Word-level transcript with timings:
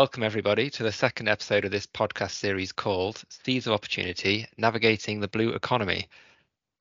Welcome, 0.00 0.22
everybody, 0.22 0.70
to 0.70 0.82
the 0.82 0.92
second 0.92 1.28
episode 1.28 1.66
of 1.66 1.72
this 1.72 1.86
podcast 1.86 2.30
series 2.30 2.72
called 2.72 3.22
Seas 3.28 3.66
of 3.66 3.74
Opportunity 3.74 4.46
Navigating 4.56 5.20
the 5.20 5.28
Blue 5.28 5.50
Economy. 5.50 6.08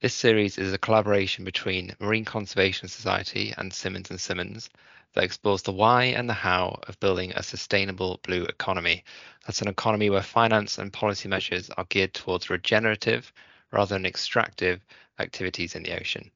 This 0.02 0.14
series 0.14 0.58
is 0.58 0.72
a 0.72 0.78
collaboration 0.78 1.44
between 1.44 1.94
Marine 2.00 2.24
Conservation 2.24 2.88
Society 2.88 3.54
and 3.58 3.74
Simmons 3.74 4.10
and 4.10 4.22
Simmons 4.22 4.70
that 5.16 5.26
explores 5.26 5.64
the 5.64 5.74
why 5.74 6.06
and 6.06 6.30
the 6.30 6.34
how 6.34 6.80
of 6.88 6.98
building 7.02 7.34
a 7.34 7.44
sustainable 7.44 8.22
blue 8.24 8.46
economy. 8.46 9.04
That's 9.46 9.62
an 9.62 9.68
economy 9.68 10.10
where 10.10 10.22
finance 10.22 10.78
and 10.78 10.94
policy 10.94 11.28
measures 11.28 11.70
are 11.72 11.86
geared 11.90 12.14
towards 12.14 12.50
regenerative 12.50 13.34
rather 13.74 13.96
than 13.96 14.06
extractive 14.06 14.80
activities 15.20 15.76
in 15.76 15.84
the 15.84 16.00
ocean. 16.00 16.32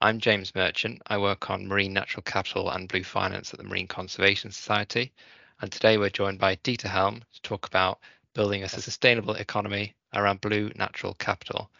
I'm 0.00 0.20
James 0.20 0.54
Merchant. 0.54 1.02
I 1.08 1.18
work 1.18 1.50
on 1.50 1.66
marine 1.66 1.92
natural 1.92 2.22
capital 2.22 2.70
and 2.70 2.88
blue 2.88 3.02
finance 3.02 3.52
at 3.52 3.58
the 3.58 3.66
Marine 3.66 3.88
Conservation 3.88 4.52
Society 4.52 5.12
and 5.60 5.70
today 5.70 5.98
we're 5.98 6.08
joined 6.08 6.38
by 6.38 6.56
Dieter 6.56 6.88
Helm 6.88 7.20
to 7.34 7.42
talk 7.42 7.66
about 7.66 8.00
building 8.34 8.62
a 8.62 8.68
sustainable 8.68 9.34
economy 9.34 9.94
around 10.14 10.40
blue 10.40 10.70
natural 10.74 11.12
capital. 11.14 11.70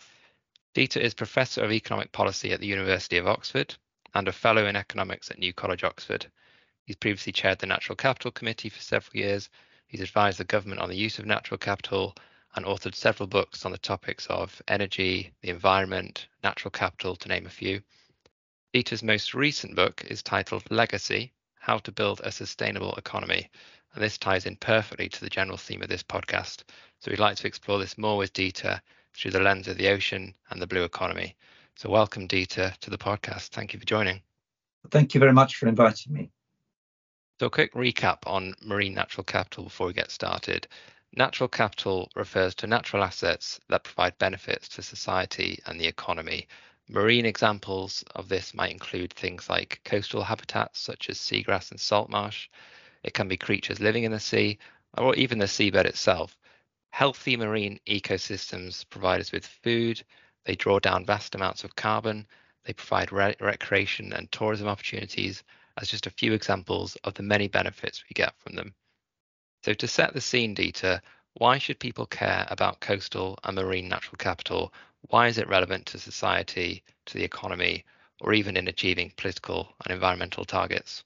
Dieter 0.74 1.00
is 1.00 1.14
Professor 1.14 1.64
of 1.64 1.72
Economic 1.72 2.12
Policy 2.12 2.52
at 2.52 2.60
the 2.60 2.66
University 2.66 3.16
of 3.16 3.26
Oxford 3.26 3.74
and 4.14 4.28
a 4.28 4.32
Fellow 4.32 4.66
in 4.66 4.76
Economics 4.76 5.30
at 5.30 5.38
New 5.38 5.54
College, 5.54 5.82
Oxford. 5.82 6.26
He's 6.84 6.96
previously 6.96 7.32
chaired 7.32 7.58
the 7.58 7.66
Natural 7.66 7.96
Capital 7.96 8.30
Committee 8.30 8.68
for 8.68 8.82
several 8.82 9.16
years. 9.16 9.48
He's 9.86 10.02
advised 10.02 10.38
the 10.38 10.44
government 10.44 10.82
on 10.82 10.90
the 10.90 10.96
use 10.96 11.18
of 11.18 11.24
natural 11.24 11.56
capital 11.56 12.14
and 12.56 12.66
authored 12.66 12.94
several 12.94 13.28
books 13.28 13.64
on 13.64 13.72
the 13.72 13.78
topics 13.78 14.26
of 14.26 14.60
energy, 14.68 15.32
the 15.40 15.48
environment, 15.48 16.26
natural 16.44 16.70
capital, 16.70 17.16
to 17.16 17.28
name 17.28 17.46
a 17.46 17.50
few. 17.50 17.80
Dieter's 18.74 19.02
most 19.02 19.32
recent 19.32 19.74
book 19.74 20.04
is 20.08 20.22
titled 20.22 20.70
Legacy 20.70 21.32
how 21.60 21.78
to 21.78 21.92
build 21.92 22.20
a 22.24 22.32
sustainable 22.32 22.94
economy. 22.94 23.48
And 23.94 24.02
this 24.02 24.18
ties 24.18 24.46
in 24.46 24.56
perfectly 24.56 25.08
to 25.08 25.20
the 25.20 25.30
general 25.30 25.56
theme 25.56 25.82
of 25.82 25.88
this 25.88 26.02
podcast. 26.02 26.62
So 27.00 27.10
we'd 27.10 27.18
like 27.18 27.36
to 27.36 27.46
explore 27.46 27.78
this 27.78 27.98
more 27.98 28.16
with 28.16 28.32
Dieter 28.32 28.80
through 29.14 29.32
the 29.32 29.40
lens 29.40 29.68
of 29.68 29.76
the 29.76 29.88
ocean 29.88 30.34
and 30.50 30.60
the 30.60 30.66
blue 30.66 30.84
economy. 30.84 31.36
So 31.76 31.90
welcome, 31.90 32.28
Dieter, 32.28 32.76
to 32.78 32.90
the 32.90 32.98
podcast. 32.98 33.48
Thank 33.48 33.72
you 33.72 33.80
for 33.80 33.86
joining. 33.86 34.20
Thank 34.90 35.14
you 35.14 35.20
very 35.20 35.32
much 35.32 35.56
for 35.56 35.66
inviting 35.66 36.12
me. 36.12 36.30
So 37.38 37.46
a 37.46 37.50
quick 37.50 37.72
recap 37.74 38.18
on 38.26 38.54
marine 38.62 38.94
natural 38.94 39.24
capital 39.24 39.64
before 39.64 39.86
we 39.88 39.92
get 39.92 40.10
started. 40.10 40.68
Natural 41.16 41.48
capital 41.48 42.10
refers 42.14 42.54
to 42.56 42.66
natural 42.66 43.02
assets 43.02 43.58
that 43.68 43.84
provide 43.84 44.16
benefits 44.18 44.68
to 44.70 44.82
society 44.82 45.58
and 45.66 45.80
the 45.80 45.86
economy 45.86 46.46
Marine 46.92 47.24
examples 47.24 48.02
of 48.16 48.28
this 48.28 48.52
might 48.52 48.72
include 48.72 49.12
things 49.12 49.48
like 49.48 49.80
coastal 49.84 50.24
habitats 50.24 50.80
such 50.80 51.08
as 51.08 51.18
seagrass 51.18 51.70
and 51.70 51.78
salt 51.78 52.10
marsh. 52.10 52.48
It 53.02 53.14
can 53.14 53.28
be 53.28 53.36
creatures 53.36 53.80
living 53.80 54.04
in 54.04 54.12
the 54.12 54.20
sea 54.20 54.58
or 54.96 55.14
even 55.14 55.38
the 55.38 55.46
seabed 55.46 55.84
itself. 55.84 56.36
Healthy 56.90 57.36
marine 57.36 57.80
ecosystems 57.86 58.88
provide 58.90 59.20
us 59.20 59.32
with 59.32 59.46
food, 59.46 60.02
they 60.44 60.54
draw 60.56 60.78
down 60.78 61.06
vast 61.06 61.34
amounts 61.34 61.64
of 61.64 61.76
carbon, 61.76 62.26
they 62.64 62.72
provide 62.72 63.12
re- 63.12 63.36
recreation 63.40 64.12
and 64.12 64.30
tourism 64.32 64.68
opportunities 64.68 65.42
as 65.76 65.88
just 65.90 66.06
a 66.06 66.10
few 66.10 66.32
examples 66.32 66.96
of 67.04 67.14
the 67.14 67.22
many 67.22 67.48
benefits 67.48 68.04
we 68.08 68.14
get 68.14 68.36
from 68.38 68.54
them. 68.54 68.74
So 69.64 69.74
to 69.74 69.88
set 69.88 70.14
the 70.14 70.20
scene, 70.20 70.54
Dieter, 70.54 71.00
why 71.34 71.58
should 71.58 71.78
people 71.78 72.06
care 72.06 72.46
about 72.50 72.80
coastal 72.80 73.38
and 73.44 73.56
marine 73.56 73.88
natural 73.88 74.16
capital 74.18 74.72
why 75.08 75.28
is 75.28 75.38
it 75.38 75.48
relevant 75.48 75.86
to 75.86 75.98
society, 75.98 76.84
to 77.06 77.14
the 77.14 77.24
economy, 77.24 77.84
or 78.20 78.34
even 78.34 78.56
in 78.56 78.68
achieving 78.68 79.10
political 79.16 79.74
and 79.84 79.94
environmental 79.94 80.44
targets? 80.44 81.04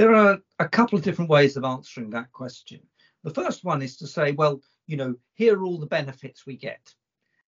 There 0.00 0.14
are 0.14 0.38
a 0.58 0.66
couple 0.66 0.96
of 0.96 1.04
different 1.04 1.28
ways 1.28 1.58
of 1.58 1.64
answering 1.64 2.08
that 2.08 2.32
question. 2.32 2.80
The 3.22 3.34
first 3.34 3.64
one 3.64 3.82
is 3.82 3.98
to 3.98 4.06
say, 4.06 4.32
well, 4.32 4.62
you 4.86 4.96
know, 4.96 5.14
here 5.34 5.58
are 5.58 5.62
all 5.62 5.76
the 5.76 5.84
benefits 5.84 6.46
we 6.46 6.56
get. 6.56 6.80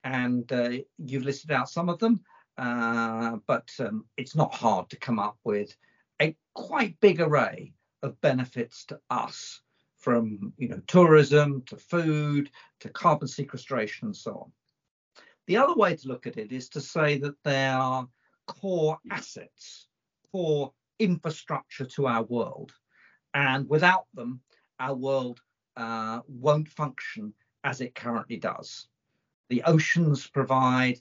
And 0.05 0.49
uh, 0.53 0.69
you've 0.97 1.25
listed 1.25 1.51
out 1.51 1.69
some 1.69 1.89
of 1.89 1.99
them, 1.99 2.21
uh, 2.57 3.35
but 3.47 3.69
um, 3.81 4.05
it's 4.15 4.33
not 4.33 4.55
hard 4.55 4.89
to 4.91 4.95
come 4.95 5.19
up 5.19 5.37
with 5.43 5.75
a 6.21 6.37
quite 6.53 6.97
big 7.01 7.19
array 7.19 7.73
of 8.01 8.21
benefits 8.21 8.85
to 8.85 9.01
us 9.09 9.59
from 9.97 10.53
you 10.57 10.69
know 10.69 10.79
tourism 10.87 11.63
to 11.63 11.75
food 11.75 12.49
to 12.79 12.87
carbon 12.87 13.27
sequestration 13.27 14.07
and 14.07 14.15
so 14.15 14.31
on. 14.31 14.51
The 15.47 15.57
other 15.57 15.75
way 15.75 15.97
to 15.97 16.07
look 16.07 16.25
at 16.25 16.37
it 16.37 16.53
is 16.53 16.69
to 16.69 16.79
say 16.79 17.17
that 17.17 17.35
they 17.43 17.65
are 17.65 18.07
core 18.45 18.99
assets, 19.11 19.89
core 20.31 20.71
infrastructure 20.99 21.85
to 21.85 22.07
our 22.07 22.23
world. 22.23 22.73
And 23.33 23.69
without 23.69 24.05
them, 24.13 24.41
our 24.79 24.95
world 24.95 25.41
uh, 25.75 26.21
won't 26.27 26.69
function 26.69 27.33
as 27.63 27.81
it 27.81 27.95
currently 27.95 28.37
does. 28.37 28.87
The 29.49 29.63
oceans 29.63 30.27
provide 30.27 30.99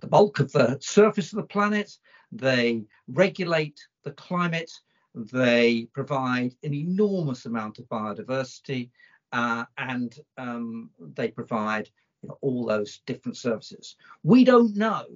the 0.00 0.06
bulk 0.06 0.40
of 0.40 0.52
the 0.52 0.78
surface 0.80 1.32
of 1.32 1.36
the 1.36 1.46
planet, 1.46 1.96
they 2.32 2.84
regulate 3.08 3.80
the 4.02 4.12
climate, 4.12 4.70
they 5.14 5.88
provide 5.92 6.54
an 6.62 6.74
enormous 6.74 7.46
amount 7.46 7.78
of 7.78 7.88
biodiversity, 7.88 8.90
uh, 9.32 9.64
and 9.78 10.18
um, 10.36 10.90
they 11.00 11.28
provide 11.28 11.88
you 12.22 12.28
know, 12.28 12.38
all 12.40 12.66
those 12.66 13.00
different 13.06 13.36
services. 13.36 13.96
We 14.22 14.44
don't 14.44 14.76
know 14.76 15.06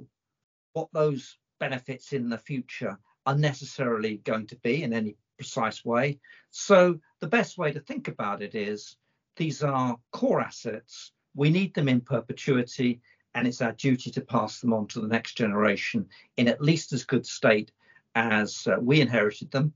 what 0.73 0.89
those 0.93 1.39
benefits 1.59 2.13
in 2.13 2.29
the 2.29 2.39
future 2.39 2.99
are 3.29 3.37
necessarily 3.37 4.17
going 4.19 4.47
to 4.49 4.57
be 4.57 4.83
in 4.83 4.93
any 4.93 5.17
precise 5.37 5.85
way. 5.85 6.19
So 6.51 7.01
the 7.21 7.29
best 7.29 7.59
way 7.59 7.73
to 7.73 7.81
think 7.81 8.09
about 8.09 8.43
it 8.43 8.55
is 8.55 8.97
these 9.37 9.63
are 9.63 9.99
core 10.11 10.41
assets. 10.41 11.13
We 11.35 11.51
need 11.51 11.75
them 11.75 11.89
in 11.89 12.01
perpetuity, 12.01 13.01
and 13.35 13.47
it's 13.47 13.61
our 13.61 13.73
duty 13.73 14.11
to 14.13 14.21
pass 14.21 14.61
them 14.61 14.73
on 14.73 14.87
to 14.89 15.01
the 15.01 15.09
next 15.09 15.35
generation 15.35 16.07
in 16.37 16.49
at 16.49 16.63
least 16.63 16.93
as 16.93 17.05
good 17.05 17.27
state 17.27 17.71
as 18.15 18.67
uh, 18.67 18.77
we 18.81 19.01
inherited 19.01 19.51
them. 19.51 19.73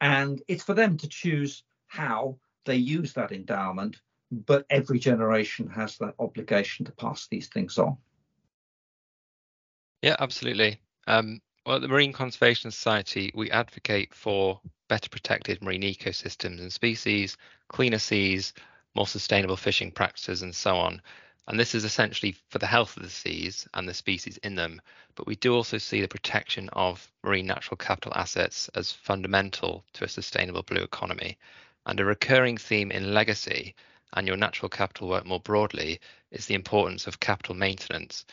And 0.00 0.42
it's 0.48 0.64
for 0.64 0.74
them 0.74 0.98
to 0.98 1.08
choose 1.08 1.62
how 1.86 2.38
they 2.64 2.76
use 2.76 3.12
that 3.14 3.32
endowment 3.32 3.96
but 4.30 4.66
every 4.70 4.98
generation 4.98 5.68
has 5.68 5.98
that 5.98 6.14
obligation 6.18 6.84
to 6.86 6.92
pass 6.92 7.28
these 7.28 7.48
things 7.48 7.78
on. 7.78 7.96
Yeah, 10.02 10.16
absolutely. 10.18 10.80
Um, 11.06 11.40
well, 11.66 11.76
at 11.76 11.82
the 11.82 11.88
Marine 11.88 12.12
Conservation 12.12 12.70
Society, 12.70 13.32
we 13.34 13.50
advocate 13.50 14.14
for 14.14 14.60
better 14.86 15.08
protected 15.08 15.60
marine 15.60 15.82
ecosystems 15.82 16.60
and 16.60 16.72
species, 16.72 17.36
cleaner 17.66 17.98
seas, 17.98 18.54
more 18.94 19.08
sustainable 19.08 19.56
fishing 19.56 19.90
practices, 19.90 20.42
and 20.42 20.54
so 20.54 20.76
on. 20.76 21.02
And 21.48 21.58
this 21.58 21.74
is 21.74 21.84
essentially 21.84 22.36
for 22.50 22.58
the 22.58 22.68
health 22.68 22.96
of 22.96 23.02
the 23.02 23.10
seas 23.10 23.66
and 23.74 23.88
the 23.88 23.94
species 23.94 24.36
in 24.38 24.54
them. 24.54 24.80
But 25.16 25.26
we 25.26 25.34
do 25.34 25.54
also 25.54 25.76
see 25.78 26.00
the 26.00 26.06
protection 26.06 26.68
of 26.72 27.10
marine 27.24 27.46
natural 27.46 27.76
capital 27.76 28.12
assets 28.14 28.68
as 28.76 28.92
fundamental 28.92 29.84
to 29.94 30.04
a 30.04 30.08
sustainable 30.08 30.62
blue 30.62 30.82
economy. 30.82 31.36
And 31.84 31.98
a 31.98 32.04
recurring 32.04 32.58
theme 32.58 32.92
in 32.92 33.12
legacy 33.12 33.74
and 34.12 34.28
your 34.28 34.36
natural 34.36 34.68
capital 34.68 35.08
work 35.08 35.26
more 35.26 35.40
broadly 35.40 36.00
is 36.30 36.46
the 36.46 36.54
importance 36.54 37.08
of 37.08 37.18
capital 37.18 37.56
maintenance. 37.56 38.24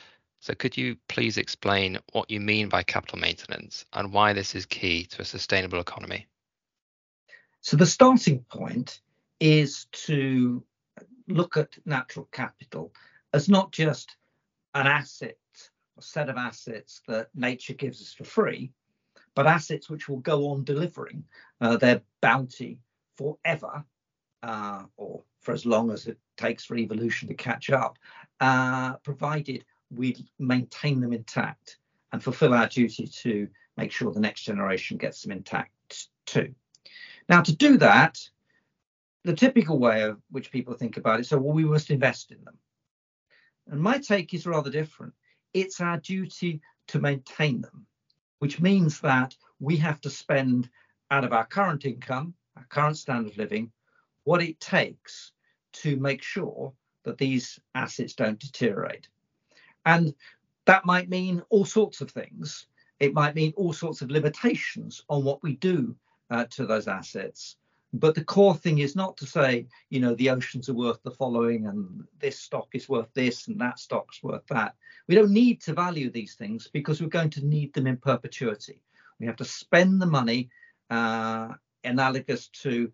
So 0.43 0.53
could 0.53 0.75
you 0.75 0.97
please 1.07 1.37
explain 1.37 1.99
what 2.11 2.29
you 2.29 2.41
mean 2.41 2.67
by 2.67 2.83
capital 2.83 3.17
maintenance 3.17 3.85
and 3.93 4.11
why 4.11 4.33
this 4.33 4.55
is 4.55 4.65
key 4.65 5.05
to 5.05 5.21
a 5.21 5.25
sustainable 5.25 5.79
economy? 5.79 6.27
So 7.61 7.77
the 7.77 7.85
starting 7.85 8.39
point 8.51 8.99
is 9.39 9.85
to 10.05 10.61
look 11.29 11.55
at 11.55 11.77
natural 11.85 12.27
capital 12.33 12.93
as 13.31 13.47
not 13.47 13.71
just 13.71 14.17
an 14.75 14.85
asset, 14.85 15.37
a 15.97 16.01
set 16.01 16.27
of 16.27 16.35
assets 16.35 17.01
that 17.07 17.29
nature 17.33 17.73
gives 17.73 18.01
us 18.01 18.11
for 18.11 18.25
free, 18.25 18.73
but 19.35 19.47
assets 19.47 19.89
which 19.89 20.09
will 20.09 20.19
go 20.19 20.49
on 20.49 20.65
delivering 20.65 21.23
uh, 21.61 21.77
their 21.77 22.01
bounty 22.19 22.79
forever 23.15 23.85
uh, 24.43 24.83
or 24.97 25.23
for 25.39 25.53
as 25.53 25.65
long 25.65 25.89
as 25.89 26.07
it 26.07 26.17
takes 26.35 26.65
for 26.65 26.75
evolution 26.75 27.29
to 27.29 27.33
catch 27.33 27.69
up, 27.69 27.97
uh, 28.41 28.97
provided 28.97 29.63
we 29.95 30.25
maintain 30.39 30.99
them 30.99 31.13
intact 31.13 31.77
and 32.11 32.23
fulfill 32.23 32.53
our 32.53 32.67
duty 32.67 33.07
to 33.07 33.47
make 33.77 33.91
sure 33.91 34.11
the 34.11 34.19
next 34.19 34.43
generation 34.43 34.97
gets 34.97 35.21
them 35.21 35.31
intact 35.31 36.07
too. 36.25 36.53
Now, 37.29 37.41
to 37.41 37.55
do 37.55 37.77
that, 37.77 38.19
the 39.23 39.35
typical 39.35 39.79
way 39.79 40.03
of 40.03 40.21
which 40.29 40.51
people 40.51 40.73
think 40.73 40.97
about 40.97 41.19
it, 41.19 41.25
so 41.25 41.37
well, 41.37 41.53
we 41.53 41.63
must 41.63 41.89
invest 41.89 42.31
in 42.31 42.43
them. 42.43 42.57
And 43.69 43.81
my 43.81 43.97
take 43.97 44.33
is 44.33 44.45
rather 44.45 44.69
different. 44.69 45.13
It's 45.53 45.79
our 45.79 45.97
duty 45.99 46.61
to 46.87 46.99
maintain 46.99 47.61
them, 47.61 47.85
which 48.39 48.59
means 48.59 48.99
that 49.01 49.35
we 49.59 49.77
have 49.77 50.01
to 50.01 50.09
spend 50.09 50.69
out 51.09 51.23
of 51.23 51.31
our 51.31 51.45
current 51.45 51.85
income, 51.85 52.33
our 52.57 52.65
current 52.69 52.97
standard 52.97 53.31
of 53.31 53.37
living, 53.37 53.71
what 54.25 54.41
it 54.41 54.59
takes 54.59 55.31
to 55.73 55.95
make 55.97 56.21
sure 56.21 56.73
that 57.03 57.17
these 57.17 57.59
assets 57.75 58.13
don't 58.13 58.39
deteriorate. 58.39 59.07
And 59.85 60.13
that 60.65 60.85
might 60.85 61.09
mean 61.09 61.41
all 61.49 61.65
sorts 61.65 62.01
of 62.01 62.11
things. 62.11 62.67
It 62.99 63.13
might 63.13 63.35
mean 63.35 63.53
all 63.57 63.73
sorts 63.73 64.01
of 64.01 64.11
limitations 64.11 65.03
on 65.09 65.23
what 65.23 65.43
we 65.43 65.55
do 65.57 65.95
uh, 66.29 66.45
to 66.51 66.65
those 66.65 66.87
assets. 66.87 67.57
But 67.95 68.15
the 68.15 68.23
core 68.23 68.55
thing 68.55 68.79
is 68.79 68.95
not 68.95 69.17
to 69.17 69.27
say, 69.27 69.67
you 69.89 69.99
know, 69.99 70.15
the 70.15 70.31
oceans 70.31 70.67
are 70.67 70.73
worth 70.73 71.03
the 71.03 71.11
following 71.11 71.67
and 71.67 72.03
this 72.19 72.39
stock 72.39 72.69
is 72.73 72.89
worth 72.89 73.13
this 73.13 73.47
and 73.47 73.59
that 73.61 73.77
stock's 73.77 74.23
worth 74.23 74.47
that. 74.47 74.75
We 75.07 75.13
don't 75.13 75.31
need 75.31 75.61
to 75.63 75.73
value 75.73 76.09
these 76.09 76.33
things 76.33 76.67
because 76.73 77.01
we're 77.01 77.09
going 77.09 77.29
to 77.31 77.45
need 77.45 77.71
them 77.73 77.85
in 77.85 77.97
perpetuity. 77.97 78.81
We 79.19 79.27
have 79.27 79.35
to 79.35 79.45
spend 79.45 80.01
the 80.01 80.07
money 80.07 80.49
uh, 80.89 81.49
analogous 81.83 82.47
to 82.63 82.91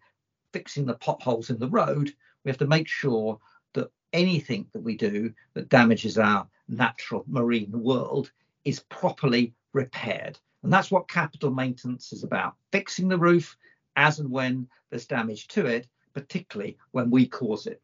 fixing 0.51 0.85
the 0.85 0.95
potholes 0.95 1.49
in 1.49 1.59
the 1.59 1.69
road. 1.69 2.11
We 2.43 2.49
have 2.49 2.57
to 2.57 2.67
make 2.67 2.87
sure 2.87 3.39
that 3.73 3.91
anything 4.11 4.67
that 4.73 4.81
we 4.81 4.97
do 4.97 5.33
that 5.53 5.69
damages 5.69 6.17
our 6.17 6.45
natural 6.69 7.25
marine 7.27 7.71
world 7.71 8.31
is 8.63 8.79
properly 8.81 9.53
repaired. 9.73 10.39
And 10.63 10.71
that's 10.71 10.91
what 10.91 11.07
capital 11.07 11.51
maintenance 11.51 12.13
is 12.13 12.23
about 12.23 12.55
fixing 12.71 13.07
the 13.07 13.17
roof 13.17 13.57
as 13.95 14.19
and 14.19 14.29
when 14.29 14.67
there's 14.89 15.05
damage 15.05 15.47
to 15.49 15.65
it, 15.65 15.87
particularly 16.13 16.77
when 16.91 17.09
we 17.09 17.25
cause 17.25 17.67
it. 17.67 17.81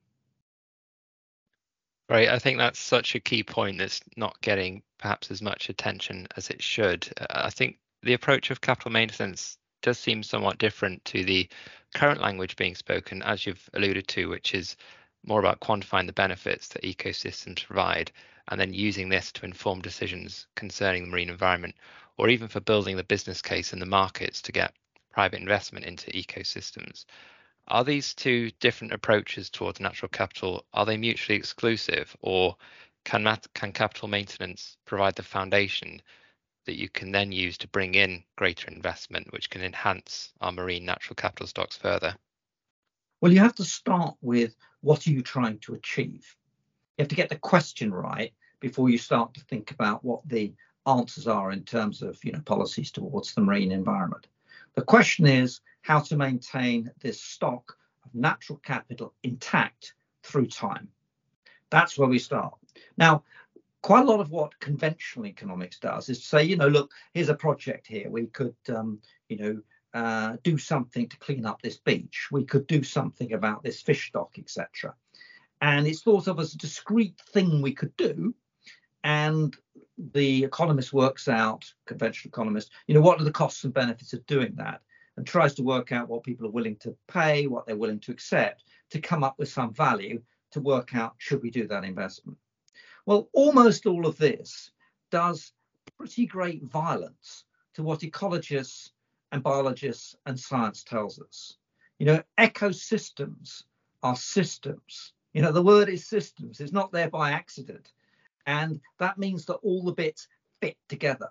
Right. 2.09 2.29
I 2.29 2.37
think 2.37 2.59
that's 2.59 2.79
such 2.79 3.15
a 3.15 3.19
key 3.19 3.43
point 3.43 3.79
that's 3.79 4.01
not 4.15 4.39
getting 4.41 4.83
perhaps 4.99 5.31
as 5.31 5.41
much 5.41 5.69
attention 5.69 6.27
as 6.37 6.49
it 6.49 6.61
should. 6.61 7.11
I 7.29 7.49
think 7.49 7.79
the 8.03 8.13
approach 8.13 8.51
of 8.51 8.61
capital 8.61 8.91
maintenance 8.91 9.57
does 9.81 9.97
seem 9.97 10.21
somewhat 10.21 10.59
different 10.59 11.03
to 11.05 11.23
the 11.23 11.49
current 11.95 12.21
language 12.21 12.55
being 12.55 12.75
spoken, 12.75 13.23
as 13.23 13.45
you've 13.45 13.69
alluded 13.73 14.07
to, 14.09 14.29
which 14.29 14.53
is 14.53 14.75
more 15.25 15.39
about 15.39 15.59
quantifying 15.61 16.05
the 16.05 16.13
benefits 16.13 16.67
that 16.69 16.83
ecosystems 16.83 17.65
provide 17.65 18.11
and 18.49 18.59
then 18.59 18.73
using 18.73 19.09
this 19.09 19.31
to 19.31 19.45
inform 19.45 19.81
decisions 19.81 20.47
concerning 20.55 21.03
the 21.03 21.09
marine 21.09 21.29
environment 21.29 21.75
or 22.17 22.29
even 22.29 22.47
for 22.47 22.59
building 22.59 22.97
the 22.97 23.03
business 23.03 23.41
case 23.41 23.73
in 23.73 23.79
the 23.79 23.85
markets 23.85 24.41
to 24.41 24.51
get 24.51 24.73
private 25.11 25.39
investment 25.39 25.85
into 25.85 26.11
ecosystems. 26.11 27.05
Are 27.67 27.83
these 27.83 28.13
two 28.13 28.51
different 28.59 28.93
approaches 28.93 29.49
towards 29.49 29.79
natural 29.79 30.09
capital, 30.09 30.65
are 30.73 30.85
they 30.85 30.97
mutually 30.97 31.37
exclusive 31.37 32.15
or 32.21 32.55
can, 33.03 33.25
can 33.53 33.71
capital 33.71 34.07
maintenance 34.07 34.77
provide 34.85 35.15
the 35.15 35.23
foundation 35.23 36.01
that 36.65 36.77
you 36.77 36.89
can 36.89 37.11
then 37.11 37.31
use 37.31 37.57
to 37.59 37.67
bring 37.67 37.95
in 37.95 38.23
greater 38.35 38.67
investment, 38.69 39.31
which 39.31 39.49
can 39.49 39.61
enhance 39.61 40.33
our 40.41 40.51
marine 40.51 40.85
natural 40.85 41.15
capital 41.15 41.47
stocks 41.47 41.77
further? 41.77 42.15
Well, 43.21 43.31
you 43.31 43.39
have 43.39 43.55
to 43.55 43.63
start 43.63 44.15
with 44.21 44.55
what 44.81 45.07
are 45.07 45.11
you 45.11 45.21
trying 45.21 45.59
to 45.59 45.73
achieve? 45.73 46.35
You 46.97 47.03
have 47.03 47.09
to 47.09 47.15
get 47.15 47.29
the 47.29 47.37
question 47.37 47.93
right 47.93 48.33
before 48.59 48.89
you 48.89 48.97
start 48.97 49.33
to 49.33 49.41
think 49.41 49.71
about 49.71 50.03
what 50.03 50.27
the 50.27 50.53
answers 50.87 51.27
are 51.27 51.51
in 51.51 51.63
terms 51.63 52.01
of 52.01 52.23
you 52.23 52.31
know 52.31 52.41
policies 52.45 52.91
towards 52.91 53.33
the 53.33 53.41
marine 53.41 53.71
environment. 53.71 54.27
The 54.75 54.81
question 54.81 55.25
is 55.25 55.61
how 55.81 55.99
to 55.99 56.15
maintain 56.15 56.91
this 57.01 57.21
stock 57.21 57.77
of 58.05 58.13
natural 58.15 58.59
capital 58.59 59.13
intact 59.23 59.93
through 60.23 60.47
time. 60.47 60.87
That's 61.69 61.97
where 61.97 62.09
we 62.09 62.19
start. 62.19 62.53
Now, 62.97 63.23
quite 63.81 64.05
a 64.05 64.09
lot 64.09 64.19
of 64.19 64.31
what 64.31 64.59
conventional 64.59 65.27
economics 65.27 65.79
does 65.79 66.09
is 66.09 66.23
say, 66.23 66.43
you 66.43 66.55
know, 66.55 66.67
look, 66.67 66.91
here's 67.13 67.29
a 67.29 67.35
project 67.35 67.87
here. 67.87 68.09
We 68.09 68.27
could, 68.27 68.55
um, 68.69 68.99
you 69.29 69.37
know, 69.37 69.61
uh, 69.93 70.37
do 70.43 70.57
something 70.57 71.07
to 71.07 71.17
clean 71.17 71.45
up 71.45 71.61
this 71.61 71.77
beach. 71.77 72.27
We 72.31 72.45
could 72.45 72.67
do 72.67 72.83
something 72.83 73.33
about 73.33 73.63
this 73.63 73.81
fish 73.81 74.07
stock, 74.07 74.37
etc. 74.37 74.95
And 75.65 75.87
it's 75.87 76.03
thought 76.03 76.27
of 76.27 76.39
as 76.39 76.53
a 76.53 76.59
discrete 76.59 77.19
thing 77.29 77.59
we 77.59 77.73
could 77.73 77.97
do. 77.97 78.35
And 79.03 79.57
the 79.97 80.43
economist 80.43 80.93
works 80.93 81.27
out, 81.27 81.65
conventional 81.87 82.29
economist, 82.29 82.69
you 82.85 82.93
know, 82.93 83.01
what 83.01 83.19
are 83.19 83.23
the 83.23 83.31
costs 83.31 83.63
and 83.63 83.73
benefits 83.73 84.13
of 84.13 84.23
doing 84.27 84.53
that? 84.57 84.81
And 85.17 85.25
tries 85.25 85.55
to 85.55 85.63
work 85.63 85.91
out 85.91 86.07
what 86.07 86.21
people 86.21 86.45
are 86.45 86.51
willing 86.51 86.75
to 86.81 86.95
pay, 87.07 87.47
what 87.47 87.65
they're 87.65 87.75
willing 87.75 87.99
to 88.01 88.11
accept, 88.11 88.65
to 88.91 89.01
come 89.01 89.23
up 89.23 89.39
with 89.39 89.49
some 89.49 89.73
value 89.73 90.21
to 90.51 90.61
work 90.61 90.93
out 90.93 91.15
should 91.17 91.41
we 91.41 91.49
do 91.49 91.65
that 91.67 91.83
investment. 91.83 92.37
Well, 93.07 93.27
almost 93.33 93.87
all 93.87 94.05
of 94.05 94.17
this 94.19 94.69
does 95.09 95.51
pretty 95.97 96.27
great 96.27 96.61
violence 96.61 97.43
to 97.73 97.81
what 97.81 98.01
ecologists 98.01 98.91
and 99.31 99.41
biologists 99.41 100.15
and 100.27 100.39
science 100.39 100.83
tells 100.83 101.19
us. 101.19 101.57
You 101.97 102.05
know, 102.05 102.23
ecosystems 102.37 103.63
are 104.03 104.15
systems. 104.15 105.13
You 105.35 105.41
know, 105.41 105.51
the 105.51 105.61
word 105.61 105.89
is 105.89 106.07
systems, 106.07 106.61
it's 106.61 106.71
not 106.71 106.93
there 106.93 107.09
by 107.09 107.31
accident. 107.31 107.91
And 108.45 108.79
that 108.99 109.17
means 109.17 109.43
that 109.45 109.55
all 109.55 109.83
the 109.83 109.91
bits 109.91 110.29
fit 110.61 110.77
together. 110.87 111.27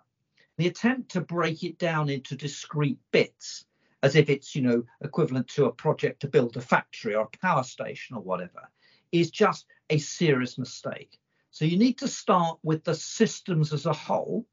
The 0.59 0.67
attempt 0.67 1.13
to 1.13 1.23
break 1.23 1.65
it 1.65 1.79
down 1.79 2.11
into 2.11 2.37
discrete 2.37 2.99
bits, 3.13 3.65
as 4.03 4.15
if 4.15 4.29
it's, 4.29 4.55
you 4.55 4.61
know, 4.61 4.85
equivalent 5.01 5.49
to 5.49 5.65
a 5.65 5.73
project 5.73 6.21
to 6.21 6.29
build 6.29 6.55
a 6.59 6.61
factory 6.61 7.15
or 7.15 7.31
a 7.33 7.39
power 7.39 7.63
station 7.63 8.15
or 8.15 8.23
whatever, 8.23 8.69
is 9.11 9.31
just 9.31 9.65
a 9.89 9.97
serious 9.97 10.59
mistake. 10.59 11.19
So 11.51 11.65
you 11.65 11.79
need 11.79 11.97
to 12.01 12.09
start 12.09 12.59
with 12.63 12.85
the 12.85 12.95
systems 12.95 13.73
as 13.73 13.87
a 13.87 13.95
whole 13.95 14.47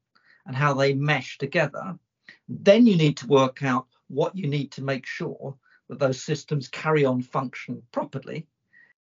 and 0.46 0.56
how 0.56 0.72
they 0.72 0.94
mesh 0.94 1.36
together. 1.36 1.98
Then 2.48 2.86
you 2.86 2.96
need 2.96 3.18
to 3.18 3.26
work 3.26 3.62
out 3.62 3.86
what 4.08 4.34
you 4.34 4.46
need 4.46 4.72
to 4.72 4.82
make 4.82 5.04
sure 5.04 5.54
that 5.90 5.98
those 5.98 6.24
systems 6.24 6.68
carry 6.68 7.04
on 7.04 7.20
functioning 7.20 7.82
properly. 7.92 8.46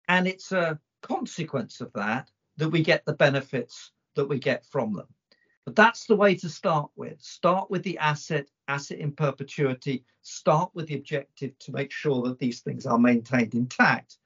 And 0.08 0.28
it's 0.28 0.52
a 0.52 0.80
consequence 1.02 1.82
of 1.82 1.92
that 1.94 2.30
that 2.58 2.70
we 2.70 2.82
get 2.82 3.06
the 3.06 3.14
benefits 3.14 3.92
that 4.16 4.28
we 4.28 4.40
get 4.40 4.66
from 4.66 4.94
them. 4.94 5.08
But 5.66 5.76
that's 5.76 6.06
the 6.06 6.16
way 6.16 6.34
to 6.36 6.50
start 6.50 6.90
with. 6.96 7.22
Start 7.22 7.70
with 7.70 7.84
the 7.84 7.98
asset, 7.98 8.48
asset 8.68 9.00
in 9.00 9.12
perpetuity, 9.12 10.06
start 10.22 10.72
with 10.74 10.88
the 10.88 10.96
objective 10.96 11.60
to 11.60 11.74
make 11.74 11.92
sure 11.92 12.24
that 12.24 12.40
these 12.40 12.62
things 12.62 12.86
are 12.86 12.98
maintained 12.98 13.54
intact. 13.54 14.18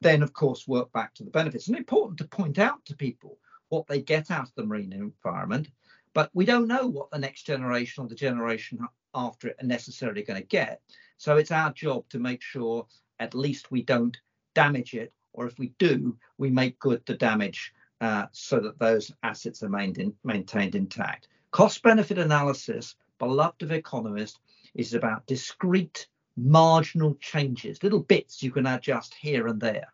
Then, 0.00 0.22
of 0.22 0.32
course, 0.32 0.66
work 0.66 0.92
back 0.92 1.14
to 1.14 1.24
the 1.24 1.30
benefits. 1.30 1.68
And 1.68 1.76
important 1.76 2.18
to 2.18 2.24
point 2.24 2.58
out 2.58 2.84
to 2.86 2.96
people 2.96 3.38
what 3.68 3.86
they 3.86 4.00
get 4.00 4.30
out 4.30 4.48
of 4.48 4.54
the 4.54 4.66
marine 4.66 4.92
environment, 4.92 5.68
but 6.14 6.30
we 6.34 6.44
don't 6.44 6.68
know 6.68 6.86
what 6.86 7.10
the 7.10 7.18
next 7.18 7.42
generation 7.42 8.04
or 8.04 8.08
the 8.08 8.14
generation 8.14 8.80
after 9.14 9.48
it 9.48 9.56
are 9.62 9.66
necessarily 9.66 10.22
going 10.22 10.40
to 10.40 10.46
get. 10.46 10.80
So 11.16 11.36
it's 11.36 11.52
our 11.52 11.72
job 11.72 12.08
to 12.10 12.18
make 12.18 12.42
sure 12.42 12.86
at 13.20 13.34
least 13.34 13.70
we 13.70 13.82
don't 13.82 14.16
damage 14.54 14.94
it, 14.94 15.12
or 15.32 15.46
if 15.46 15.58
we 15.58 15.72
do, 15.78 16.16
we 16.38 16.50
make 16.50 16.78
good 16.78 17.04
the 17.06 17.14
damage 17.14 17.72
uh, 18.00 18.26
so 18.32 18.60
that 18.60 18.78
those 18.78 19.12
assets 19.22 19.62
are 19.62 19.68
maintained, 19.68 20.74
intact. 20.74 21.28
Cost 21.50 21.82
benefit 21.82 22.18
analysis, 22.18 22.94
beloved 23.18 23.62
of 23.62 23.72
economists, 23.72 24.38
is 24.74 24.94
about 24.94 25.26
discrete 25.26 26.06
marginal 26.36 27.14
changes, 27.16 27.82
little 27.82 28.00
bits 28.00 28.42
you 28.42 28.50
can 28.50 28.66
adjust 28.66 29.14
here 29.14 29.48
and 29.48 29.60
there. 29.60 29.92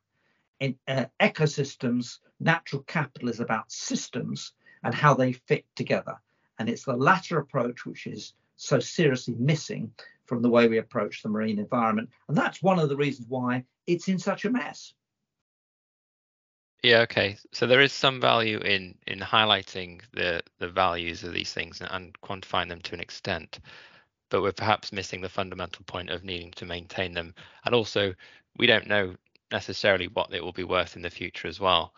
In 0.61 0.77
uh, 0.87 1.07
ecosystems, 1.21 2.19
natural 2.41 2.83
capital 2.83 3.29
is 3.29 3.41
about 3.41 3.73
systems 3.73 4.53
and 4.83 4.95
how 4.95 5.15
they 5.15 5.33
fit 5.33 5.65
together. 5.75 6.21
And 6.59 6.69
it's 6.69 6.85
the 6.85 6.97
latter 6.97 7.39
approach 7.39 7.87
which 7.87 8.07
is 8.07 8.35
so 8.57 8.79
seriously 8.79 9.35
missing 9.39 9.91
from 10.27 10.43
the 10.43 10.51
way 10.51 10.69
we 10.69 10.79
approach 10.79 11.23
the 11.23 11.29
marine 11.29 11.59
environment. 11.59 12.11
And 12.29 12.37
that's 12.37 12.63
one 12.63 12.79
of 12.79 12.89
the 12.89 12.97
reasons 12.97 13.29
why 13.29 13.65
it's 13.87 14.09
in 14.09 14.19
such 14.19 14.45
a 14.45 14.51
mess. 14.51 14.95
Yeah, 16.85 17.01
okay. 17.01 17.39
So 17.53 17.67
there 17.67 17.81
is 17.81 17.95
some 17.95 18.21
value 18.21 18.59
in 18.59 18.99
in 19.07 19.19
highlighting 19.19 20.03
the 20.13 20.43
the 20.59 20.69
values 20.69 21.25
of 21.25 21.33
these 21.33 21.51
things 21.51 21.81
and 21.81 22.21
quantifying 22.21 22.69
them 22.69 22.83
to 22.83 22.95
an 22.95 23.01
extent, 23.01 23.61
but 24.29 24.43
we're 24.43 24.53
perhaps 24.53 24.93
missing 24.93 25.23
the 25.23 25.31
fundamental 25.31 25.83
point 25.87 26.11
of 26.11 26.25
needing 26.25 26.51
to 26.53 26.67
maintain 26.67 27.15
them. 27.15 27.35
And 27.65 27.75
also, 27.75 28.15
we 28.59 28.67
don't 28.67 28.87
know 28.87 29.17
necessarily 29.51 30.09
what 30.09 30.35
it 30.35 30.45
will 30.45 30.53
be 30.53 30.65
worth 30.65 30.95
in 30.95 31.01
the 31.01 31.09
future 31.09 31.49
as 31.49 31.59
well. 31.59 31.95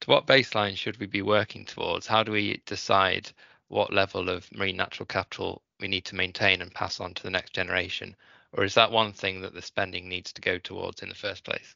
To 0.00 0.10
what 0.10 0.26
baseline 0.26 0.76
should 0.78 0.98
we 0.98 1.06
be 1.06 1.20
working 1.20 1.66
towards? 1.66 2.06
How 2.06 2.22
do 2.22 2.32
we 2.32 2.62
decide 2.64 3.30
what 3.68 3.92
level 3.92 4.30
of 4.30 4.50
marine 4.52 4.78
natural 4.78 5.06
capital 5.06 5.62
we 5.80 5.88
need 5.88 6.06
to 6.06 6.16
maintain 6.16 6.62
and 6.62 6.72
pass 6.72 6.98
on 6.98 7.12
to 7.12 7.22
the 7.22 7.30
next 7.30 7.52
generation? 7.52 8.16
Or 8.52 8.64
is 8.64 8.72
that 8.74 8.90
one 8.90 9.12
thing 9.12 9.42
that 9.42 9.52
the 9.52 9.60
spending 9.60 10.08
needs 10.08 10.32
to 10.32 10.40
go 10.40 10.58
towards 10.58 11.02
in 11.02 11.10
the 11.10 11.14
first 11.14 11.44
place? 11.44 11.74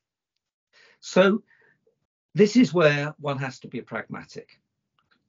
So 1.00 1.42
this 2.34 2.56
is 2.56 2.72
where 2.72 3.14
one 3.18 3.38
has 3.38 3.58
to 3.60 3.68
be 3.68 3.82
pragmatic. 3.82 4.58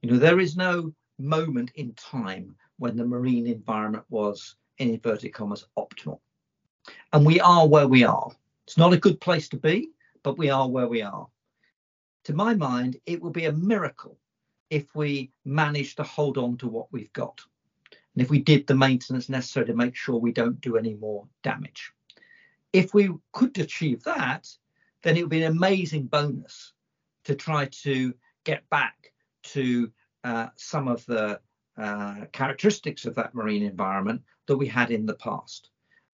You 0.01 0.12
know, 0.12 0.17
there 0.17 0.39
is 0.39 0.55
no 0.55 0.93
moment 1.19 1.72
in 1.75 1.93
time 1.93 2.55
when 2.77 2.95
the 2.95 3.05
marine 3.05 3.48
environment 3.48 4.05
was, 4.10 4.55
in 4.77 4.89
inverted 4.89 5.33
commas, 5.33 5.65
optimal. 5.77 6.19
And 7.12 7.25
we 7.25 7.39
are 7.41 7.67
where 7.67 7.88
we 7.88 8.03
are. 8.03 8.31
It's 8.65 8.77
not 8.77 8.93
a 8.93 8.98
good 8.98 9.19
place 9.19 9.50
to 9.50 9.57
be, 9.57 9.89
but 10.24 10.38
we 10.38 10.50
are 10.50 10.69
where 10.69 10.88
we 10.88 11.01
are. 11.01 11.27
To 12.25 12.33
my 12.33 12.55
mind, 12.55 12.98
it 13.05 13.22
will 13.22 13.31
be 13.31 13.45
a 13.45 13.51
miracle 13.51 14.17
if 14.69 14.95
we 14.95 15.31
manage 15.43 15.95
to 15.95 16.03
hold 16.03 16.38
on 16.38 16.57
to 16.57 16.67
what 16.67 16.91
we've 16.91 17.13
got. 17.13 17.41
And 17.91 18.24
if 18.24 18.29
we 18.29 18.39
did 18.39 18.65
the 18.65 18.75
maintenance 18.75 19.27
necessary 19.27 19.65
to 19.65 19.75
make 19.75 19.95
sure 19.95 20.15
we 20.15 20.31
don't 20.31 20.62
do 20.62 20.77
any 20.77 20.95
more 20.95 21.27
damage. 21.43 21.91
If 22.72 22.93
we 22.93 23.10
could 23.33 23.57
achieve 23.60 24.03
that, 24.03 24.50
then 25.03 25.17
it 25.17 25.22
would 25.22 25.29
be 25.29 25.43
an 25.43 25.51
amazing 25.51 26.05
bonus 26.05 26.74
to 27.25 27.36
try 27.36 27.65
to 27.84 28.13
get 28.44 28.70
back 28.70 29.12
to 29.44 29.92
uh, 30.24 30.48
some 30.56 30.88
of 30.88 31.06
the 31.06 31.39
uh, 31.77 32.25
characteristics 32.32 33.06
of 33.06 33.15
that 33.15 33.34
marine 33.34 33.63
environment 33.63 34.22
that 34.48 34.58
we 34.58 34.68
had 34.68 34.92
in 34.92 35.06
the 35.06 35.15
past. 35.15 35.70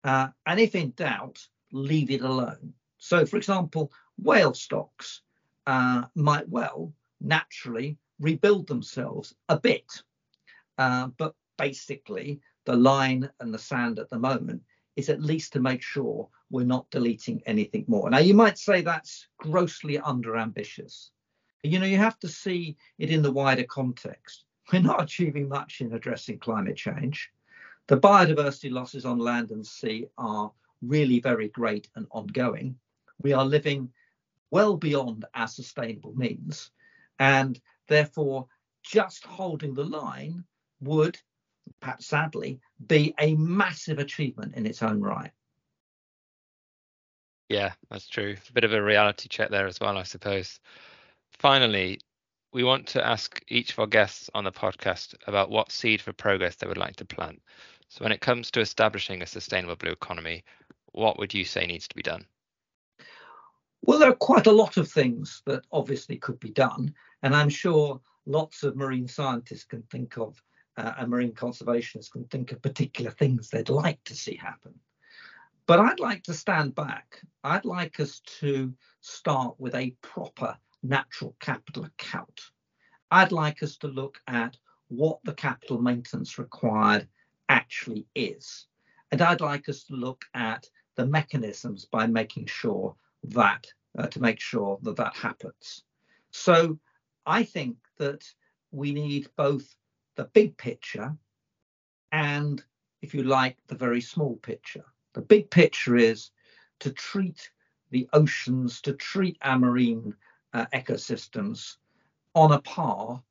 Uh, 0.04 0.28
and 0.46 0.60
if 0.60 0.76
in 0.76 0.92
doubt, 0.92 1.40
leave 1.72 2.12
it 2.12 2.22
alone. 2.22 2.74
So, 2.98 3.26
for 3.26 3.38
example, 3.38 3.92
whale 4.18 4.54
stocks 4.54 5.22
uh, 5.66 6.04
might 6.16 6.48
well 6.50 6.94
naturally 7.22 7.98
rebuild 8.20 8.68
themselves 8.68 9.34
a 9.50 9.60
bit. 9.60 10.04
Uh, 10.78 11.08
but 11.18 11.36
basically, 11.58 12.42
the 12.66 12.76
line 12.76 13.30
and 13.40 13.54
the 13.54 13.60
sand 13.60 14.00
at 14.00 14.10
the 14.10 14.20
moment 14.20 14.62
is 14.96 15.10
at 15.10 15.22
least 15.22 15.54
to 15.54 15.60
make 15.60 15.82
sure 15.82 16.30
we're 16.50 16.66
not 16.66 16.90
deleting 16.90 17.42
anything 17.46 17.86
more. 17.88 18.10
Now, 18.10 18.20
you 18.20 18.34
might 18.34 18.58
say 18.58 18.82
that's 18.82 19.28
grossly 19.38 20.00
under 20.00 20.38
ambitious. 20.38 21.12
You 21.64 21.80
know, 21.80 21.86
you 21.86 21.98
have 21.98 22.20
to 22.20 22.28
see 22.28 22.78
it 23.00 23.10
in 23.10 23.22
the 23.22 23.32
wider 23.32 23.64
context. 23.64 24.46
We're 24.72 24.82
not 24.82 25.04
achieving 25.04 25.50
much 25.50 25.82
in 25.82 25.94
addressing 25.94 26.40
climate 26.40 26.78
change. 26.78 27.32
The 27.88 27.98
biodiversity 27.98 28.72
losses 28.72 29.06
on 29.06 29.20
land 29.20 29.52
and 29.52 29.66
sea 29.66 30.08
are 30.18 30.52
really 30.82 31.20
very 31.20 31.50
great 31.50 31.90
and 31.96 32.08
ongoing. 32.12 32.78
We 33.22 33.34
are 33.34 33.46
living 33.46 33.90
well 34.52 34.78
beyond 34.78 35.26
our 35.36 35.48
sustainable 35.48 36.16
means. 36.16 36.72
And 37.20 37.60
therefore, 37.88 38.48
just 38.84 39.26
holding 39.26 39.74
the 39.74 39.84
line 39.86 40.44
would, 40.82 41.18
perhaps 41.80 42.08
sadly, 42.08 42.60
be 42.88 43.14
a 43.20 43.36
massive 43.36 44.00
achievement 44.00 44.56
in 44.56 44.66
its 44.66 44.82
own 44.84 45.02
right. 45.02 45.32
Yeah, 47.50 47.74
that's 47.90 48.08
true. 48.08 48.36
A 48.50 48.54
bit 48.54 48.64
of 48.64 48.74
a 48.74 48.82
reality 48.82 49.30
check 49.30 49.50
there 49.50 49.68
as 49.68 49.80
well, 49.80 49.98
I 49.98 50.04
suppose. 50.04 50.60
Finally, 51.32 52.00
we 52.54 52.64
want 52.64 52.88
to 52.88 53.06
ask 53.06 53.42
each 53.48 53.74
of 53.74 53.80
our 53.80 53.88
guests 53.88 54.30
on 54.34 54.44
the 54.46 54.52
podcast 54.52 55.14
about 55.28 55.52
what 55.52 55.72
seed 55.72 56.02
for 56.02 56.14
progress 56.14 56.56
they 56.56 56.68
would 56.68 56.78
like 56.78 56.96
to 56.96 57.06
plant. 57.06 57.42
So, 57.90 58.04
when 58.04 58.12
it 58.12 58.22
comes 58.22 58.50
to 58.52 58.62
establishing 58.62 59.22
a 59.22 59.28
sustainable 59.28 59.76
blue 59.76 59.92
economy, 59.92 60.44
what 60.94 61.20
would 61.20 61.34
you 61.34 61.46
say 61.46 61.68
needs 61.68 61.88
to 61.88 61.96
be 61.96 62.02
done? 62.02 62.26
Well, 63.84 64.00
there 64.00 64.10
are 64.10 64.16
quite 64.16 64.48
a 64.48 64.52
lot 64.52 64.78
of 64.78 64.90
things 64.90 65.44
that 65.46 65.66
obviously 65.72 66.18
could 66.18 66.40
be 66.40 66.50
done, 66.50 66.96
and 67.22 67.36
I'm 67.36 67.50
sure 67.50 68.02
lots 68.26 68.64
of 68.64 68.76
marine 68.76 69.08
scientists 69.08 69.66
can 69.66 69.84
think 69.84 70.18
of 70.18 70.42
uh, 70.78 70.94
and 70.98 71.10
marine 71.10 71.32
conservationists 71.32 72.12
can 72.12 72.26
think 72.26 72.52
of 72.52 72.62
particular 72.62 73.12
things 73.12 73.50
they'd 73.50 73.70
like 73.70 74.04
to 74.04 74.16
see 74.16 74.36
happen. 74.36 74.74
But 75.68 75.80
I'd 75.80 76.00
like 76.00 76.24
to 76.24 76.34
stand 76.34 76.76
back. 76.76 77.22
I'd 77.44 77.66
like 77.66 78.00
us 78.00 78.20
to 78.40 78.74
start 79.02 79.56
with 79.58 79.74
a 79.74 79.96
proper 80.02 80.58
natural 80.84 81.36
capital 81.40 81.86
account. 81.86 82.42
I'd 83.10 83.32
like 83.32 83.64
us 83.64 83.78
to 83.78 83.88
look 83.88 84.20
at 84.28 84.58
what 84.90 85.20
the 85.24 85.34
capital 85.34 85.82
maintenance 85.82 86.38
required 86.38 87.08
actually 87.50 88.06
is. 88.14 88.68
And 89.12 89.22
I'd 89.22 89.42
like 89.42 89.70
us 89.70 89.84
to 89.86 89.96
look 89.96 90.26
at 90.34 90.70
the 90.96 91.06
mechanisms 91.06 91.86
by 91.86 92.08
making 92.08 92.46
sure 92.48 92.96
that 93.24 93.66
uh, 93.98 94.08
to 94.08 94.22
make 94.22 94.40
sure 94.40 94.78
that 94.84 94.98
that 94.98 95.16
happens. 95.16 95.84
So 96.32 96.78
I 97.26 97.44
think 97.44 97.78
that 97.98 98.24
we 98.72 98.92
need 98.92 99.30
both 99.38 99.76
the 100.16 100.26
big 100.26 100.58
picture 100.58 101.16
and, 102.12 102.64
if 103.02 103.14
you 103.14 103.24
like, 103.24 103.58
the 103.68 103.76
very 103.76 104.02
small 104.02 104.36
picture. 104.38 104.86
The 105.14 105.22
big 105.22 105.50
picture 105.50 105.96
is 105.96 106.32
to 106.80 106.92
treat 106.92 107.52
the 107.92 108.08
oceans, 108.14 108.82
to 108.82 108.94
treat 108.94 109.38
our 109.42 109.60
marine 109.60 110.14
uh, 110.54 110.66
ecosystems 110.74 111.78
on 112.34 112.52
a 112.52 112.62
par 112.62 113.22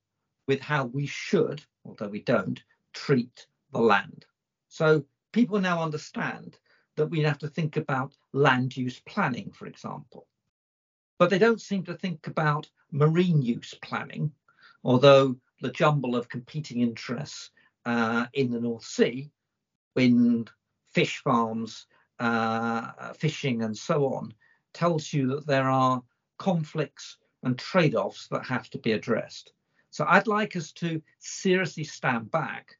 with 0.46 0.60
how 0.60 0.86
we 0.86 1.06
should, 1.06 1.62
although 1.84 2.08
we 2.08 2.20
don't, 2.20 2.62
treat 2.92 3.46
the 3.72 3.80
land. 3.80 4.24
So 4.68 5.04
people 5.32 5.60
now 5.60 5.82
understand 5.82 6.58
that 6.96 7.06
we 7.06 7.20
have 7.20 7.38
to 7.38 7.48
think 7.48 7.76
about 7.76 8.14
land 8.32 8.76
use 8.76 9.00
planning, 9.00 9.50
for 9.50 9.66
example. 9.66 10.26
But 11.18 11.30
they 11.30 11.38
don't 11.38 11.60
seem 11.60 11.84
to 11.84 11.94
think 11.94 12.26
about 12.26 12.68
marine 12.92 13.42
use 13.42 13.74
planning, 13.82 14.32
although 14.84 15.36
the 15.60 15.70
jumble 15.70 16.16
of 16.16 16.28
competing 16.28 16.80
interests 16.80 17.50
uh, 17.86 18.26
in 18.32 18.50
the 18.50 18.60
North 18.60 18.84
Sea, 18.84 19.30
wind, 19.94 20.50
fish 20.92 21.18
farms, 21.18 21.86
uh, 22.18 23.12
fishing, 23.14 23.62
and 23.62 23.76
so 23.76 24.06
on, 24.14 24.32
tells 24.72 25.12
you 25.12 25.28
that 25.28 25.46
there 25.46 25.68
are 25.68 26.02
conflicts 26.38 27.18
and 27.42 27.58
trade 27.58 27.94
offs 27.94 28.28
that 28.28 28.44
have 28.46 28.70
to 28.70 28.78
be 28.78 28.92
addressed. 28.92 29.52
So 29.90 30.04
I'd 30.08 30.26
like 30.26 30.56
us 30.56 30.72
to 30.72 31.00
seriously 31.20 31.84
stand 31.84 32.30
back 32.30 32.76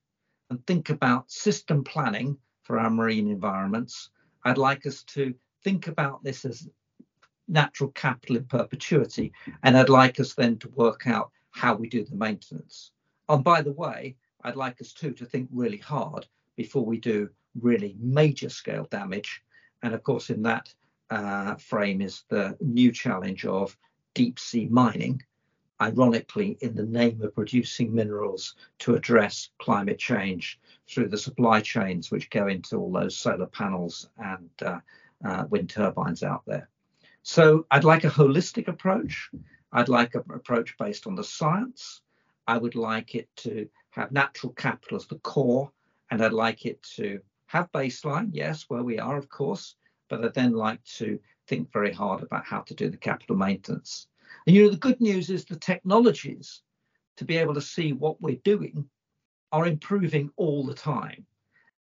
and 0.51 0.65
think 0.67 0.91
about 0.91 1.31
system 1.31 1.85
planning 1.85 2.37
for 2.63 2.79
our 2.79 2.91
marine 2.91 3.29
environments. 3.29 4.11
I'd 4.45 4.59
like 4.59 4.87
us 4.87 5.03
to 5.05 5.35
think 5.63 5.87
about 5.87 6.25
this 6.25 6.45
as 6.45 6.69
natural 7.47 7.91
capital 7.91 8.37
in 8.37 8.45
perpetuity, 8.45 9.33
and 9.63 9.77
I'd 9.77 9.89
like 9.89 10.19
us 10.19 10.35
then 10.35 10.59
to 10.59 10.69
work 10.71 11.07
out 11.07 11.31
how 11.55 11.75
we 11.75 11.89
do 11.89 12.05
the 12.05 12.17
maintenance. 12.17 12.91
And 13.29 13.43
by 13.45 13.63
the 13.63 13.73
way, 13.73 14.17
I'd 14.43 14.57
like 14.57 14.81
us 14.81 14.93
too 14.93 15.13
to 15.13 15.25
think 15.25 15.49
really 15.53 15.79
hard 15.79 16.27
before 16.57 16.85
we 16.85 16.99
do 16.99 17.31
really 17.61 17.97
major 18.01 18.49
scale 18.49 18.87
damage. 18.91 19.43
And 19.83 19.95
of 19.95 20.03
course, 20.03 20.31
in 20.31 20.43
that 20.43 20.75
uh, 21.11 21.55
frame 21.55 22.03
is 22.03 22.25
the 22.29 22.57
new 22.61 22.91
challenge 22.91 23.47
of 23.47 23.77
deep 24.15 24.39
sea 24.39 24.67
mining, 24.67 25.23
ironically, 25.81 26.59
in 26.61 26.75
the 26.75 26.85
name 26.85 27.23
of 27.23 27.35
producing 27.35 27.95
minerals 27.95 28.57
to 28.81 28.97
address 28.97 29.51
climate 29.59 29.99
change 29.99 30.59
through 30.89 31.09
the 31.09 31.19
supply 31.19 31.61
chains 31.61 32.11
which 32.11 32.31
go 32.31 32.49
into 32.49 32.77
all 32.77 32.91
those 32.91 33.17
solar 33.17 33.47
panels 33.47 34.09
and 34.19 34.51
uh, 34.63 34.81
uh, 35.25 35.45
wind 35.51 35.71
turbines 35.71 36.25
out 36.25 36.43
there. 36.47 36.69
So 37.23 37.65
I'd 37.71 37.85
like 37.85 38.05
a 38.05 38.11
holistic 38.11 38.67
approach. 38.67 39.31
I'd 39.75 39.89
like 39.89 40.15
an 40.15 40.23
approach 40.33 40.77
based 40.79 41.07
on 41.07 41.17
the 41.17 41.25
science. 41.25 42.01
I 42.47 42.59
would 42.59 42.77
like 42.77 43.17
it 43.17 43.29
to 43.39 43.69
have 43.91 44.13
natural 44.13 44.53
capital 44.53 44.97
as 44.97 45.07
the 45.07 45.19
core, 45.19 45.73
and 46.11 46.23
I'd 46.23 46.33
like 46.33 46.65
it 46.65 46.81
to 46.97 47.21
have 47.47 47.73
baseline, 47.73 48.31
yes, 48.33 48.67
where 48.69 48.85
we 48.85 49.01
are, 49.01 49.17
of 49.17 49.29
course, 49.29 49.75
but 50.09 50.25
I'd 50.25 50.35
then 50.35 50.53
like 50.53 50.83
to 50.99 51.19
think 51.49 51.73
very 51.73 51.93
hard 51.93 52.23
about 52.23 52.45
how 52.45 52.61
to 52.61 52.75
do 52.75 52.89
the 52.89 52.97
capital 52.97 53.37
maintenance. 53.37 54.07
And 54.47 54.55
you 54.55 54.63
know, 54.63 54.71
the 54.71 54.77
good 54.77 55.01
news 55.01 55.29
is 55.29 55.45
the 55.45 55.57
technologies 55.57 56.63
to 57.17 57.25
be 57.25 57.37
able 57.37 57.55
to 57.55 57.61
see 57.61 57.93
what 57.93 58.21
we're 58.23 58.41
doing 58.45 58.89
are 59.51 59.67
improving 59.67 60.31
all 60.37 60.65
the 60.65 60.75
time. 60.75 61.27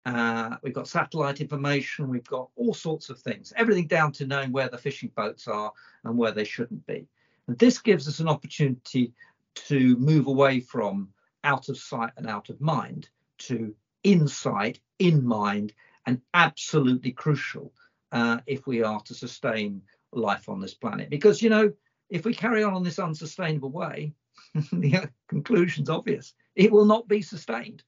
Uh, 0.04 0.56
we've 0.62 0.74
got 0.74 0.88
satellite 0.88 1.40
information, 1.40 2.08
we've 2.08 2.24
got 2.24 2.50
all 2.56 2.72
sorts 2.72 3.10
of 3.10 3.18
things, 3.20 3.52
everything 3.56 3.86
down 3.86 4.12
to 4.12 4.26
knowing 4.26 4.52
where 4.52 4.68
the 4.68 4.78
fishing 4.78 5.10
boats 5.16 5.48
are 5.48 5.72
and 6.04 6.16
where 6.16 6.32
they 6.32 6.44
shouldn't 6.44 6.86
be. 6.86 7.06
And 7.48 7.58
this 7.58 7.78
gives 7.78 8.06
us 8.06 8.20
an 8.20 8.28
opportunity 8.28 9.12
to 9.54 9.96
move 9.96 10.26
away 10.26 10.60
from 10.60 11.08
out 11.42 11.68
of 11.68 11.78
sight 11.78 12.12
and 12.16 12.28
out 12.28 12.50
of 12.50 12.60
mind 12.60 13.08
to 13.38 13.74
insight, 14.04 14.78
in 14.98 15.24
mind, 15.24 15.72
and 16.06 16.20
absolutely 16.34 17.10
crucial 17.10 17.72
uh, 18.12 18.38
if 18.46 18.66
we 18.66 18.82
are 18.82 19.00
to 19.00 19.14
sustain 19.14 19.82
life 20.12 20.48
on 20.48 20.60
this 20.60 20.74
planet. 20.74 21.10
Because, 21.10 21.42
you 21.42 21.50
know, 21.50 21.72
if 22.10 22.24
we 22.24 22.34
carry 22.34 22.62
on 22.62 22.76
in 22.76 22.82
this 22.82 22.98
unsustainable 22.98 23.70
way, 23.70 24.12
the 24.72 25.10
conclusion's 25.28 25.90
obvious. 25.90 26.34
It 26.54 26.70
will 26.70 26.84
not 26.84 27.08
be 27.08 27.22
sustained. 27.22 27.82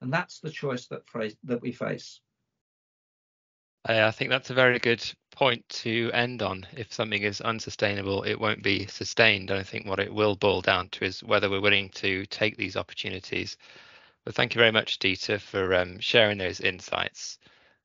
And 0.00 0.12
that's 0.12 0.40
the 0.40 0.50
choice 0.50 0.86
that, 0.88 1.02
that 1.44 1.62
we 1.62 1.72
face. 1.72 2.20
I 3.88 4.10
think 4.10 4.30
that's 4.30 4.50
a 4.50 4.54
very 4.54 4.80
good 4.80 5.04
point 5.30 5.68
to 5.68 6.10
end 6.12 6.42
on. 6.42 6.66
If 6.76 6.92
something 6.92 7.22
is 7.22 7.40
unsustainable, 7.40 8.24
it 8.24 8.34
won't 8.40 8.62
be 8.62 8.86
sustained. 8.86 9.50
And 9.50 9.60
I 9.60 9.62
think 9.62 9.86
what 9.86 10.00
it 10.00 10.12
will 10.12 10.34
boil 10.34 10.60
down 10.60 10.88
to 10.90 11.04
is 11.04 11.22
whether 11.22 11.48
we're 11.48 11.60
willing 11.60 11.90
to 11.90 12.26
take 12.26 12.56
these 12.56 12.76
opportunities. 12.76 13.56
But 14.24 14.34
thank 14.34 14.54
you 14.54 14.58
very 14.58 14.72
much, 14.72 14.98
Dieter, 14.98 15.40
for 15.40 15.72
um, 15.74 16.00
sharing 16.00 16.38
those 16.38 16.60
insights. 16.60 17.38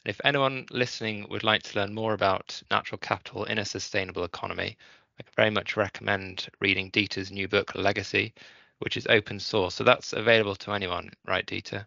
And 0.04 0.10
if 0.10 0.20
anyone 0.24 0.66
listening 0.72 1.28
would 1.30 1.44
like 1.44 1.62
to 1.64 1.80
learn 1.80 1.94
more 1.94 2.14
about 2.14 2.60
natural 2.72 2.98
capital 2.98 3.44
in 3.44 3.60
a 3.60 3.66
sustainable 3.66 4.24
economy, 4.24 4.78
I 5.20 5.24
can 5.24 5.34
very 5.36 5.52
much 5.52 5.78
recommend 5.78 6.48
reading 6.60 6.90
Dieter's 6.90 7.32
new 7.32 7.48
book, 7.48 7.76
Legacy, 7.76 8.34
which 8.80 8.98
is 8.98 9.06
open 9.08 9.40
source. 9.40 9.76
So 9.76 9.84
that's 9.84 10.14
available 10.14 10.56
to 10.56 10.72
anyone, 10.72 11.12
right, 11.28 11.46
Dieter? 11.46 11.86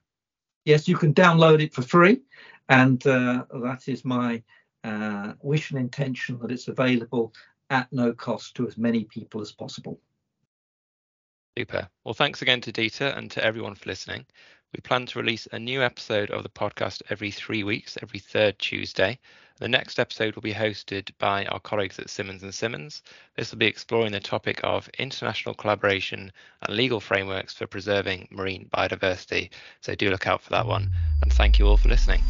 Yes, 0.64 0.88
you 0.88 0.96
can 0.96 1.12
download 1.12 1.60
it 1.60 1.74
for 1.74 1.82
free. 1.82 2.22
And 2.68 3.04
uh, 3.06 3.44
that 3.62 3.88
is 3.88 4.04
my 4.04 4.42
uh, 4.84 5.34
wish 5.42 5.70
and 5.70 5.80
intention 5.80 6.38
that 6.40 6.50
it's 6.50 6.68
available 6.68 7.32
at 7.70 7.92
no 7.92 8.12
cost 8.12 8.54
to 8.56 8.66
as 8.66 8.76
many 8.76 9.04
people 9.04 9.40
as 9.40 9.52
possible. 9.52 10.00
Super. 11.56 11.88
Well, 12.04 12.14
thanks 12.14 12.42
again 12.42 12.60
to 12.62 12.72
Dieter 12.72 13.16
and 13.16 13.30
to 13.30 13.44
everyone 13.44 13.76
for 13.76 13.88
listening. 13.88 14.26
We 14.72 14.80
plan 14.80 15.06
to 15.06 15.20
release 15.20 15.46
a 15.52 15.58
new 15.58 15.82
episode 15.82 16.30
of 16.30 16.42
the 16.42 16.48
podcast 16.48 17.02
every 17.10 17.30
three 17.30 17.62
weeks, 17.62 17.96
every 18.02 18.18
third 18.18 18.58
Tuesday. 18.58 19.20
The 19.60 19.68
next 19.68 20.00
episode 20.00 20.34
will 20.34 20.42
be 20.42 20.52
hosted 20.52 21.12
by 21.18 21.46
our 21.46 21.60
colleagues 21.60 22.00
at 22.00 22.10
Simmons 22.10 22.42
and 22.42 22.52
Simmons. 22.52 23.02
This 23.36 23.52
will 23.52 23.58
be 23.58 23.66
exploring 23.66 24.10
the 24.10 24.18
topic 24.18 24.58
of 24.64 24.90
international 24.98 25.54
collaboration 25.54 26.32
and 26.62 26.76
legal 26.76 26.98
frameworks 26.98 27.54
for 27.54 27.68
preserving 27.68 28.26
marine 28.32 28.68
biodiversity. 28.74 29.50
So 29.80 29.94
do 29.94 30.10
look 30.10 30.26
out 30.26 30.42
for 30.42 30.50
that 30.50 30.66
one. 30.66 30.90
And 31.22 31.32
thank 31.32 31.60
you 31.60 31.68
all 31.68 31.76
for 31.76 31.88
listening. 31.88 32.22